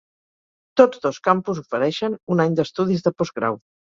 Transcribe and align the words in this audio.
Tots 0.79 1.01
dos 1.03 1.19
campus 1.27 1.59
ofereixen 1.63 2.17
un 2.37 2.43
any 2.47 2.57
d'estudis 2.61 3.07
de 3.09 3.17
postgrau. 3.21 3.63